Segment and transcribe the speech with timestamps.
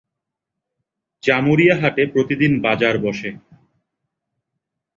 [1.23, 3.31] জামুরিয়া হাটে প্রতিদিন বাজার বসে।